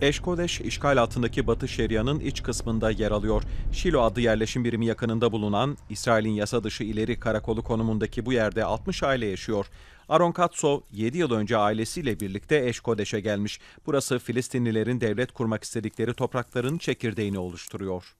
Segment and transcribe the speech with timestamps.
[0.00, 3.42] Eşkodeş, işgal altındaki Batı Şeria'nın iç kısmında yer alıyor.
[3.72, 9.02] Şilo adlı yerleşim birimi yakınında bulunan, İsrail'in yasa dışı ileri karakolu konumundaki bu yerde 60
[9.02, 9.66] aile yaşıyor.
[10.08, 13.60] Aron Katsov 7 yıl önce ailesiyle birlikte Eşkodeş'e gelmiş.
[13.86, 18.16] Burası Filistinlilerin devlet kurmak istedikleri toprakların çekirdeğini oluşturuyor.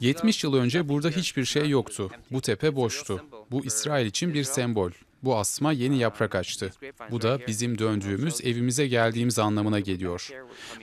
[0.00, 2.10] 70 yıl önce burada hiçbir şey yoktu.
[2.30, 3.24] Bu tepe boştu.
[3.50, 4.90] Bu İsrail için bir sembol.
[5.22, 6.72] Bu asma yeni yaprak açtı.
[7.10, 10.30] Bu da bizim döndüğümüz, evimize geldiğimiz anlamına geliyor.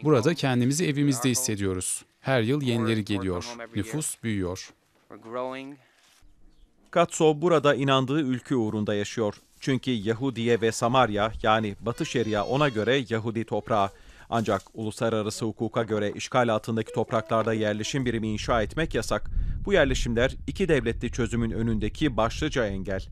[0.03, 2.05] Burada kendimizi evimizde hissediyoruz.
[2.21, 3.45] Her yıl yenileri geliyor.
[3.75, 4.73] Nüfus büyüyor.
[6.91, 9.35] Katsov burada inandığı ülke uğrunda yaşıyor.
[9.59, 13.89] Çünkü Yahudiye ve Samarya yani Batı Şeria ona göre Yahudi toprağı.
[14.29, 19.31] Ancak uluslararası hukuka göre işgal altındaki topraklarda yerleşim birimi inşa etmek yasak.
[19.65, 23.05] Bu yerleşimler iki devletli çözümün önündeki başlıca engel.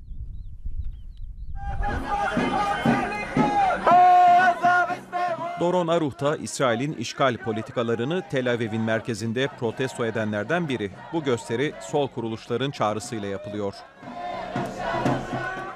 [5.59, 10.91] Doron Aruh'ta İsrail'in işgal politikalarını Tel Aviv'in merkezinde protesto edenlerden biri.
[11.13, 13.73] Bu gösteri sol kuruluşların çağrısıyla yapılıyor.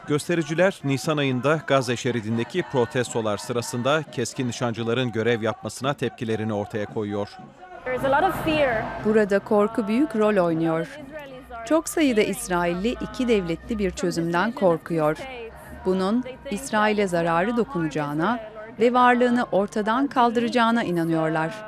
[0.07, 7.29] Göstericiler Nisan ayında Gazze şeridindeki protestolar sırasında keskin nişancıların görev yapmasına tepkilerini ortaya koyuyor.
[9.05, 10.87] Burada korku büyük rol oynuyor.
[11.65, 15.17] Çok sayıda İsrailli iki devletli bir çözümden korkuyor.
[15.85, 18.39] Bunun İsrail'e zararı dokunacağına
[18.79, 21.65] ve varlığını ortadan kaldıracağına inanıyorlar.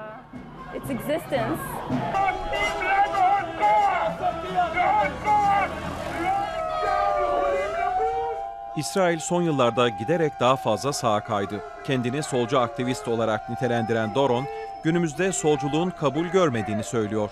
[8.78, 11.62] İsrail son yıllarda giderek daha fazla sağa kaydı.
[11.84, 14.46] Kendini solcu aktivist olarak nitelendiren Doron,
[14.84, 17.30] günümüzde solculuğun kabul görmediğini söylüyor.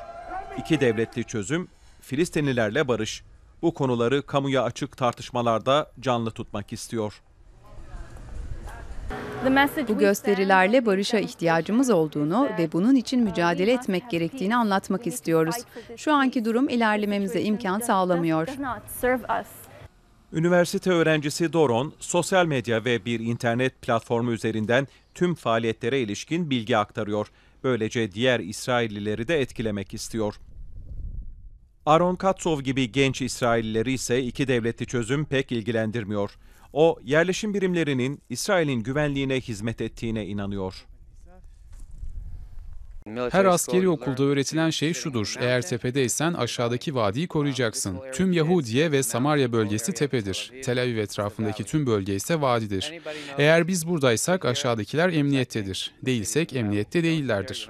[0.58, 1.68] İki devletli çözüm,
[2.02, 3.24] Filistinlilerle barış.
[3.62, 7.22] Bu konuları kamuya açık tartışmalarda canlı tutmak istiyor.
[9.46, 15.56] the message Bu gösterilerle barışa ihtiyacımız olduğunu ve bunun için mücadele etmek gerektiğini anlatmak istiyoruz.
[15.98, 18.48] Şu anki durum ilerlememize imkan sağlamıyor.
[20.34, 27.28] Üniversite öğrencisi Doron, sosyal medya ve bir internet platformu üzerinden tüm faaliyetlere ilişkin bilgi aktarıyor.
[27.64, 30.36] Böylece diğer İsraillileri de etkilemek istiyor.
[31.86, 36.38] Aaron Katsov gibi genç İsraillileri ise iki devletli çözüm pek ilgilendirmiyor.
[36.74, 40.86] O, yerleşim birimlerinin İsrail'in güvenliğine hizmet ettiğine inanıyor.
[43.32, 45.36] Her askeri okulda öğretilen şey şudur.
[45.40, 48.00] Eğer tepedeysen aşağıdaki vadiyi koruyacaksın.
[48.14, 50.52] Tüm Yahudiye ve Samarya bölgesi tepedir.
[50.64, 52.94] Tel Aviv etrafındaki tüm bölge ise vadidir.
[53.38, 55.94] Eğer biz buradaysak aşağıdakiler emniyettedir.
[56.06, 57.70] Değilsek emniyette değillerdir.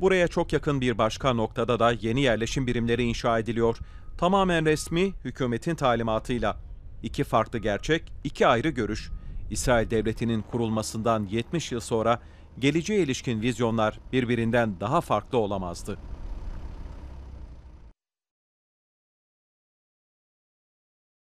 [0.00, 3.78] Buraya çok yakın bir başka noktada da yeni yerleşim birimleri inşa ediliyor.
[4.18, 6.56] Tamamen resmi, hükümetin talimatıyla.
[7.02, 9.10] İki farklı gerçek, iki ayrı görüş.
[9.50, 12.20] İsrail Devleti'nin kurulmasından 70 yıl sonra
[12.58, 15.98] geleceğe ilişkin vizyonlar birbirinden daha farklı olamazdı.